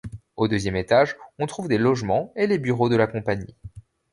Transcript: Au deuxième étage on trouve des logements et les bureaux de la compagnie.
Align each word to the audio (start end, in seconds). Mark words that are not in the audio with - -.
Au 0.35 0.47
deuxième 0.47 0.77
étage 0.77 1.15
on 1.37 1.45
trouve 1.45 1.67
des 1.67 1.77
logements 1.77 2.33
et 2.35 2.47
les 2.47 2.57
bureaux 2.57 2.89
de 2.89 2.95
la 2.95 3.05
compagnie. 3.05 3.55